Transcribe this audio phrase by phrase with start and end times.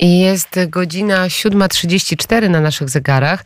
[0.00, 3.44] Jest godzina 7.34 na naszych zegarach.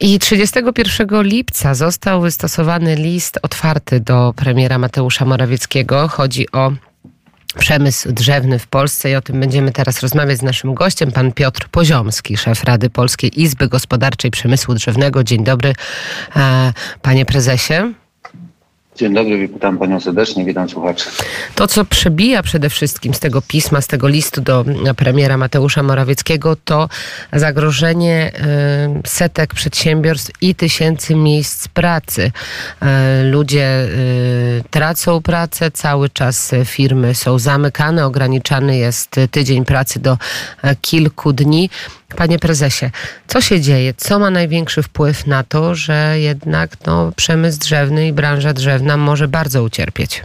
[0.00, 6.08] I 31 lipca został wystosowany list otwarty do premiera Mateusza Morawieckiego.
[6.08, 6.72] Chodzi o
[7.58, 11.68] przemysł drzewny w Polsce i o tym będziemy teraz rozmawiać z naszym gościem, pan Piotr
[11.68, 15.24] Poziomski, szef Rady Polskiej Izby Gospodarczej Przemysłu Drzewnego.
[15.24, 15.74] Dzień dobry,
[16.36, 17.94] e, panie prezesie.
[18.98, 21.04] Dzień dobry, witam panią serdecznie, witam słuchaczy.
[21.54, 24.64] To, co przebija przede wszystkim z tego pisma, z tego listu do
[24.96, 26.88] premiera Mateusza Morawieckiego, to
[27.32, 28.32] zagrożenie
[29.04, 32.22] y, setek przedsiębiorstw i tysięcy miejsc pracy.
[32.82, 32.86] Y,
[33.24, 40.18] ludzie y, tracą pracę, cały czas firmy są zamykane, ograniczany jest tydzień pracy do
[40.80, 41.70] kilku dni.
[42.16, 42.90] Panie prezesie,
[43.26, 43.94] co się dzieje?
[43.96, 49.28] Co ma największy wpływ na to, że jednak no, przemysł drzewny i branża drzewna może
[49.28, 50.22] bardzo ucierpieć?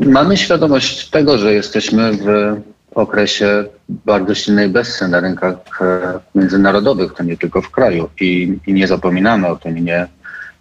[0.00, 2.56] Mamy świadomość tego, że jesteśmy w
[2.94, 8.08] okresie bardzo silnej bezsy na rynkach e, międzynarodowych, to nie tylko w kraju.
[8.20, 10.06] I, i nie zapominamy o tym nie,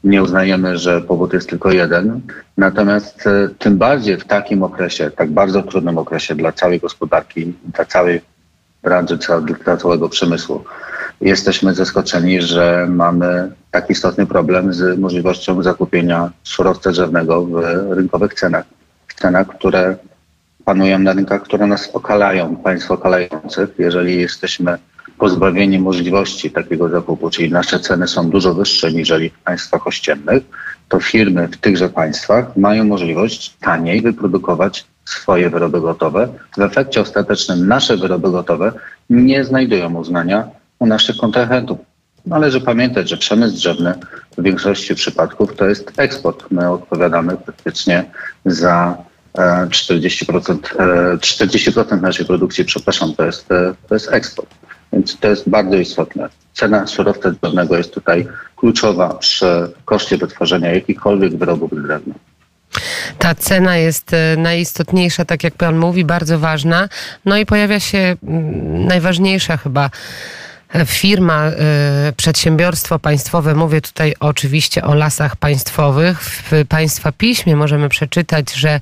[0.06, 2.22] nie uznajemy, że powód jest tylko jeden.
[2.58, 7.86] Natomiast e, tym bardziej w takim okresie, tak bardzo trudnym okresie dla całej gospodarki, dla
[7.86, 8.22] całej
[8.84, 9.18] branży,
[9.64, 10.64] dla całego przemysłu,
[11.22, 17.56] jesteśmy zaskoczeni, że mamy tak istotny problem z możliwością zakupienia surowca drzewnego w
[17.92, 18.66] rynkowych cenach.
[19.08, 19.96] W cenach, które
[20.66, 23.70] panują na rynkach, które nas okalają, państw okalających.
[23.78, 24.78] Jeżeli jesteśmy
[25.26, 30.44] pozbawieni możliwości takiego zakupu, czyli nasze ceny są dużo wyższe niż w państwach ościennych,
[30.90, 36.28] to firmy w tychże państwach mają możliwość taniej wyprodukować swoje wyroby gotowe.
[36.58, 38.72] W efekcie ostatecznym nasze wyroby gotowe
[39.10, 40.48] nie znajdują uznania
[40.80, 41.78] u naszych kontrahentów.
[42.26, 43.94] Należy pamiętać, że przemysł drzewny
[44.38, 46.46] w większości przypadków to jest eksport.
[46.52, 48.06] My odpowiadamy praktycznie
[48.46, 48.98] za
[49.70, 54.65] 40%, e, 40% e, naszej produkcji, przepraszam, to jest, e, to jest eksport.
[54.96, 56.30] Więc to jest bardzo istotne.
[56.54, 62.14] Cena surowca drzewnego jest tutaj kluczowa przy koszcie wytworzenia jakichkolwiek wyrobów drewna.
[63.20, 66.90] Ta cena jest e, najistotniejsza, tak jak pan mówi, bardzo ważna.
[67.26, 69.90] No i pojawia się mm, najważniejsza chyba
[70.86, 76.24] firma, y, przedsiębiorstwo państwowe, mówię tutaj oczywiście o lasach państwowych.
[76.24, 78.80] W państwa piśmie możemy przeczytać, że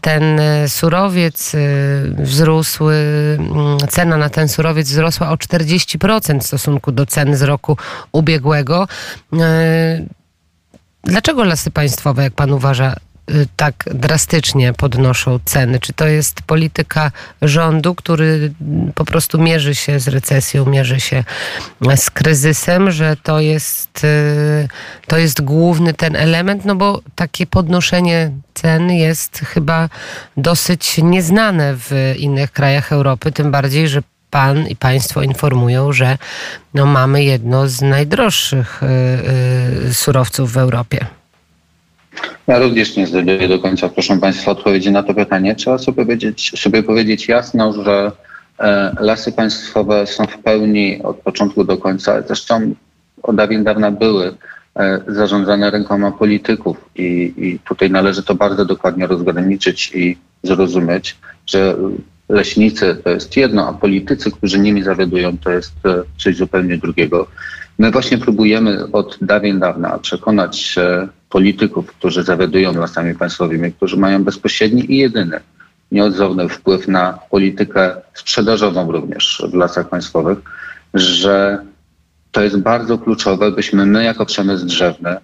[0.00, 6.92] ten y, surowiec y, wzrósł, mm, cena na ten surowiec wzrosła o 40% w stosunku
[6.92, 7.76] do ceny z roku
[8.12, 8.88] ubiegłego.
[11.04, 12.96] Dlaczego lasy państwowe, jak pan uważa,
[13.56, 15.80] tak drastycznie podnoszą ceny?
[15.80, 18.52] Czy to jest polityka rządu, który
[18.94, 21.24] po prostu mierzy się z recesją, mierzy się
[21.96, 24.68] z kryzysem, że to jest, y,
[25.06, 26.64] to jest główny ten element?
[26.64, 29.88] No bo takie podnoszenie cen jest chyba
[30.36, 36.18] dosyć nieznane w innych krajach Europy, tym bardziej, że Pan i Państwo informują, że
[36.74, 38.82] no mamy jedno z najdroższych
[39.88, 41.06] y, surowców w Europie.
[42.46, 45.54] Ja również nie znajduję do końca, proszę Państwa, odpowiedzi na to pytanie.
[45.54, 48.12] Trzeba sobie powiedzieć, sobie powiedzieć jasno, że
[48.58, 52.74] e, lasy państwowe są w pełni od początku do końca, zresztą
[53.22, 54.34] od dawien dawna były
[54.76, 61.16] e, zarządzane rękoma polityków i, i tutaj należy to bardzo dokładnie rozgraniczyć i zrozumieć,
[61.46, 61.76] że
[62.28, 67.26] leśnicy to jest jedno, a politycy, którzy nimi zawiadują, to jest e, coś zupełnie drugiego.
[67.78, 70.74] My właśnie próbujemy od dawien dawna przekonać
[71.36, 75.40] polityków, którzy zawiadują lasami państwowymi, którzy mają bezpośredni i jedyny,
[75.92, 80.38] nieodzowny wpływ na politykę sprzedażową również w lasach państwowych,
[80.94, 81.58] że
[82.32, 85.16] to jest bardzo kluczowe, byśmy my jako przemysł drzewny,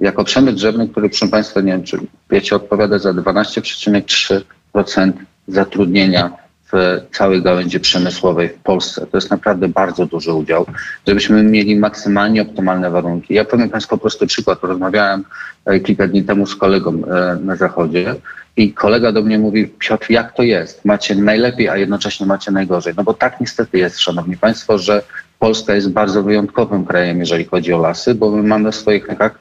[0.00, 1.98] jako przemysł drzewny, który proszę Państwa, nie wiem czy
[2.30, 5.12] wiecie, odpowiada za 12,3%
[5.48, 6.30] zatrudnienia
[6.72, 9.06] w całej gałęzi przemysłowej w Polsce.
[9.06, 10.66] To jest naprawdę bardzo duży udział,
[11.06, 13.34] żebyśmy mieli maksymalnie optymalne warunki.
[13.34, 14.58] Ja powiem Państwu prosty przykład.
[14.62, 15.24] Rozmawiałem
[15.64, 18.14] e, kilka dni temu z kolegą e, na zachodzie
[18.56, 20.84] i kolega do mnie mówi, Piotr, jak to jest?
[20.84, 22.94] Macie najlepiej, a jednocześnie macie najgorzej.
[22.96, 25.02] No bo tak niestety jest, Szanowni Państwo, że
[25.38, 29.38] Polska jest bardzo wyjątkowym krajem, jeżeli chodzi o lasy, bo my mamy w swoich rękach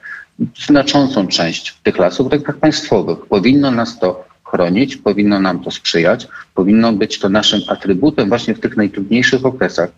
[0.66, 3.18] znaczącą część tych lasów w rękach państwowych.
[3.26, 8.60] Powinno nas to chronić, powinno nam to sprzyjać, powinno być to naszym atrybutem właśnie w
[8.60, 9.90] tych najtrudniejszych okresach.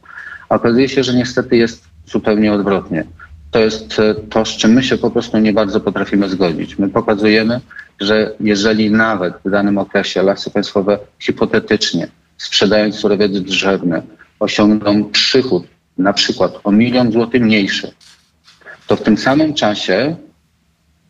[0.49, 3.03] A okazuje się, że niestety jest zupełnie odwrotnie.
[3.51, 6.79] To jest e, to, z czym my się po prostu nie bardzo potrafimy zgodzić.
[6.79, 7.59] My pokazujemy,
[7.99, 12.07] że jeżeli nawet w danym okresie lasy państwowe hipotetycznie
[12.37, 14.01] sprzedając surowiec drzewny
[14.39, 15.63] osiągną przychód
[15.97, 17.91] na przykład o milion złotych mniejszy,
[18.87, 20.15] to w tym samym czasie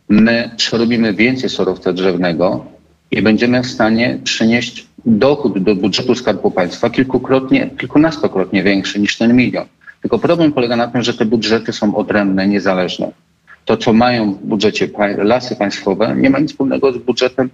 [0.08, 2.71] my przerobimy więcej surowca drzewnego
[3.12, 9.36] i będziemy w stanie przynieść dochód do budżetu Skarbu Państwa kilkukrotnie, kilkunastokrotnie większy niż ten
[9.36, 9.66] milion.
[10.00, 13.10] Tylko problem polega na tym, że te budżety są odrębne, niezależne.
[13.64, 14.88] To, co mają w budżecie
[15.18, 17.50] lasy państwowe, nie ma nic wspólnego z budżetem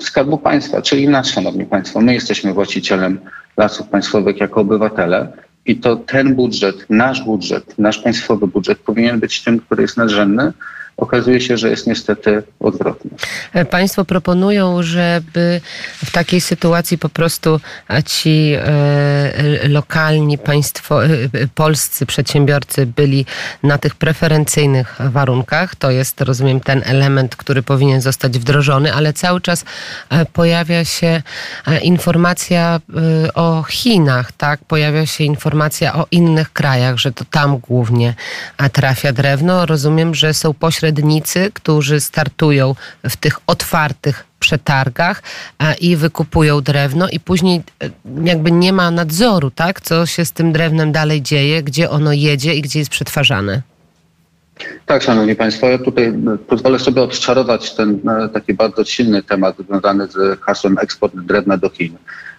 [0.00, 2.00] Skarbu Państwa, czyli nas, Szanowni Państwo.
[2.00, 3.18] My jesteśmy właścicielem
[3.56, 5.32] lasów państwowych jako obywatele
[5.66, 10.52] i to ten budżet, nasz budżet, nasz państwowy budżet powinien być tym, który jest nadrzędny,
[10.96, 13.10] okazuje się, że jest niestety odwrotnie.
[13.70, 15.60] Państwo proponują, żeby
[16.04, 17.60] w takiej sytuacji po prostu
[18.06, 21.08] ci e, lokalni, państwo, e,
[21.54, 23.26] polscy przedsiębiorcy byli
[23.62, 25.74] na tych preferencyjnych warunkach.
[25.74, 29.64] To jest, rozumiem, ten element, który powinien zostać wdrożony, ale cały czas
[30.10, 31.22] e, pojawia się
[31.82, 32.80] informacja
[33.34, 34.60] o Chinach, tak?
[34.64, 38.14] Pojawia się informacja o innych krajach, że to tam głównie
[38.72, 39.66] trafia drewno.
[39.66, 42.74] Rozumiem, że są pośrednio pośrednicy, którzy startują
[43.08, 45.22] w tych otwartych przetargach
[45.80, 47.90] i wykupują drewno i później e,
[48.24, 49.80] jakby nie ma nadzoru, tak?
[49.80, 53.62] Co się z tym drewnem dalej dzieje, gdzie ono jedzie i gdzie jest przetwarzane.
[54.86, 59.56] Tak, Szanowni Państwo, ja tutaj e, pozwolę sobie odczarować ten e, taki bardzo silny temat
[59.68, 61.96] związany z hasłem eksport drewna do Chin.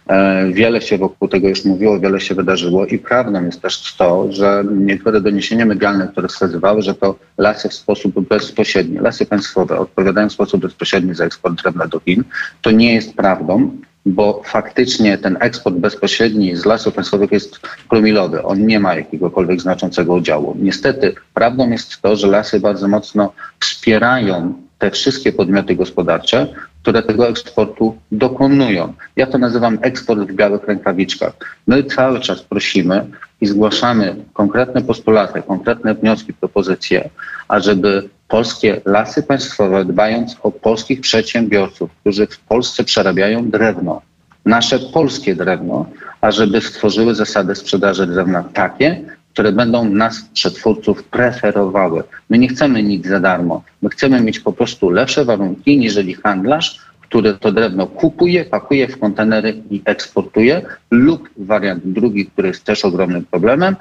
[0.08, 4.32] E, wiele się wokół tego już mówiło, wiele się wydarzyło i prawdą jest też to,
[4.32, 10.30] że niektóre doniesienia medialne, które wskazywały, że to lasy w sposób bezpośredni, lasy państwowe odpowiadają
[10.30, 12.24] w sposób bezpośredni za eksport drewna do Chin,
[12.62, 13.72] to nie jest prawdą,
[14.08, 17.60] bo faktycznie ten eksport bezpośredni z lasów państwowych jest
[17.90, 18.44] promilowy.
[18.44, 20.56] On nie ma jakiegokolwiek znaczącego udziału.
[20.60, 26.48] Niestety prawdą jest to, że lasy bardzo mocno wspierają te wszystkie podmioty gospodarcze,
[26.82, 28.94] które tego eksportu dokonują.
[29.16, 31.34] Ja to nazywam eksport w białych rękawiczkach.
[31.68, 33.06] My cały czas prosimy
[33.42, 37.10] i zgłaszamy konkretne postulaty, konkretne wnioski, propozycje,
[37.48, 44.02] ażeby polskie lasy państwowe, dbając o polskich przedsiębiorców, którzy w Polsce przerabiają drewno,
[44.46, 45.86] nasze polskie drewno,
[46.22, 49.02] ażeby stworzyły zasady sprzedaży drewna takie,
[49.34, 52.04] które będą nas, przetwórców, preferowały.
[52.30, 53.64] My nie chcemy nic za darmo.
[53.82, 59.00] My chcemy mieć po prostu lepsze warunki, niżeli handlarz, który to drewno kupuje, pakuje w
[59.00, 63.76] kontenery i eksportuje, lub wariant drugi, który jest też ogromnym problemem,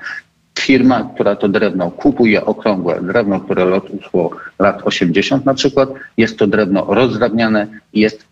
[0.67, 6.47] firma, która to drewno kupuje, okrągłe drewno, które lotło lat 80 na przykład, jest to
[6.47, 8.27] drewno rozdrabniane i jest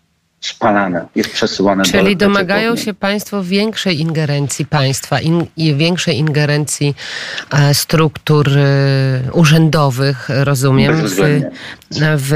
[0.47, 6.17] spalane, jest przesyłane Czyli do Czyli domagają się Państwo większej ingerencji państwa in, i większej
[6.17, 6.95] ingerencji
[7.51, 11.41] e, struktur e, urzędowych, rozumiem, w,
[12.17, 12.33] w,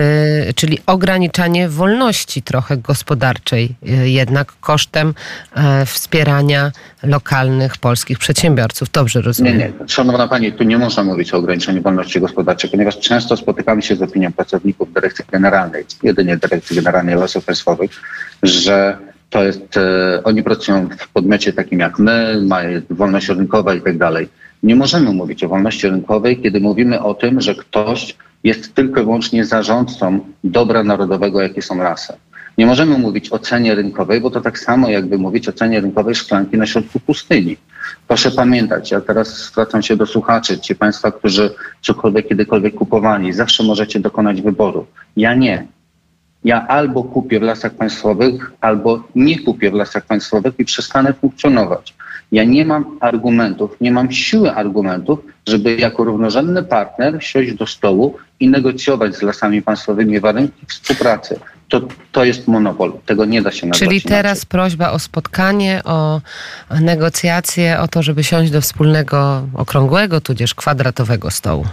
[0.55, 5.13] czyli ograniczanie wolności trochę gospodarczej, e, jednak kosztem
[5.55, 6.71] e, wspierania
[7.03, 8.89] lokalnych polskich przedsiębiorców.
[8.89, 9.57] Dobrze rozumiem?
[9.57, 9.87] Nie, nie.
[9.87, 14.01] Szanowna Pani, tu nie można mówić o ograniczeniu wolności gospodarczej, ponieważ często spotykamy się z
[14.01, 17.98] opinią pracowników Dyrekcji Generalnej, jedynie Dyrekcji Generalnej Lasów Państwowych,
[18.43, 18.97] że
[19.29, 23.97] to jest, e, oni pracują w podmiocie takim jak my, mają wolność rynkowa i tak
[23.97, 24.29] dalej.
[24.63, 29.03] Nie możemy mówić o wolności rynkowej, kiedy mówimy o tym, że ktoś jest tylko i
[29.03, 32.13] wyłącznie zarządcą dobra narodowego, jakie są lasy.
[32.57, 36.15] Nie możemy mówić o cenie rynkowej, bo to tak samo jakby mówić o cenie rynkowej
[36.15, 37.57] szklanki na środku pustyni.
[38.07, 43.63] Proszę pamiętać, ja teraz zwracam się do słuchaczy, ci Państwa, którzy cokolwiek kiedykolwiek kupowali, zawsze
[43.63, 44.85] możecie dokonać wyboru.
[45.17, 45.67] Ja nie.
[46.43, 51.93] Ja albo kupię w lasach państwowych, albo nie kupię w lasach państwowych i przestanę funkcjonować.
[52.31, 58.17] Ja nie mam argumentów, nie mam siły argumentów, żeby jako równorzędny partner siąść do stołu
[58.39, 61.39] i negocjować z lasami państwowymi warunki współpracy.
[61.69, 62.93] To, to jest monopol.
[63.05, 64.47] Tego nie da się nazwać Czyli teraz inaczej.
[64.49, 66.21] prośba o spotkanie, o
[66.81, 71.65] negocjacje, o to, żeby siąść do wspólnego okrągłego, tudzież kwadratowego stołu.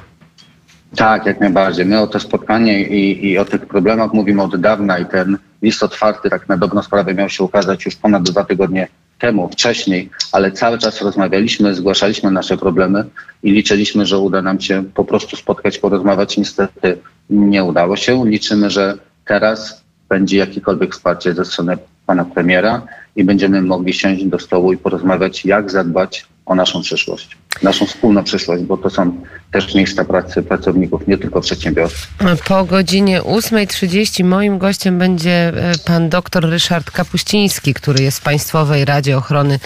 [0.95, 1.87] Tak, jak najbardziej.
[1.87, 5.83] My o to spotkanie i, i o tych problemach mówimy od dawna i ten list
[5.83, 8.89] otwarty tak na dobrą sprawę miał się ukazać już ponad dwa tygodnie
[9.19, 13.05] temu, wcześniej, ale cały czas rozmawialiśmy, zgłaszaliśmy nasze problemy
[13.43, 16.37] i liczyliśmy, że uda nam się po prostu spotkać, porozmawiać.
[16.37, 16.99] Niestety
[17.31, 18.27] nie udało się.
[18.27, 22.83] Liczymy, że teraz będzie jakiekolwiek wsparcie ze strony pana premiera
[23.17, 28.25] i będziemy mogli siąść do stołu i porozmawiać, jak zadbać o naszą przyszłość, naszą wspólną
[28.25, 29.21] przyszłość, bo to są
[29.53, 32.09] też miejsca pracy pracowników, nie tylko przedsiębiorców.
[32.49, 38.85] Po godzinie 8.30 moim gościem będzie e, pan dr Ryszard Kapuściński, który jest w Państwowej
[38.85, 39.59] Radzie Ochrony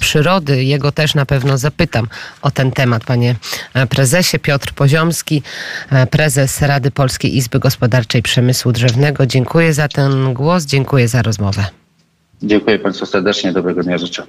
[0.00, 0.64] Przyrody.
[0.64, 2.08] Jego też na pewno zapytam
[2.42, 3.34] o ten temat, panie
[3.74, 4.38] e, prezesie.
[4.38, 5.42] Piotr Poziomski,
[5.90, 9.26] e, prezes Rady Polskiej Izby Gospodarczej Przemysłu Drzewnego.
[9.26, 11.64] Dziękuję za ten głos, dziękuję za rozmowę.
[12.42, 14.26] Dziękuję Państwu serdecznie, dobrego dnia życzę.